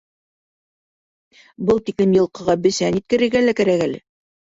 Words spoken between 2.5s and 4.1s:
бесән еткерергә лә кәрәк әле.